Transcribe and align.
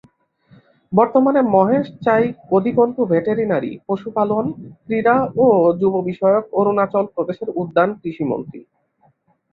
বর্তমানে 0.91 1.41
মহেশ 1.55 1.85
চাই 2.05 2.23
অধিকন্তু 2.51 3.01
ভেটেরিনারি, 3.05 3.71
পশুপালন, 3.87 4.45
ক্রীড়া 4.85 5.15
ও 5.37 5.45
যুব 5.79 5.93
বিষয়ক, 6.09 6.43
অরুণাচল 6.59 7.05
প্রদেশের 7.15 7.49
উদ্যান, 7.61 7.89
কৃষি 8.01 8.23
মন্ত্রী। 8.23 8.59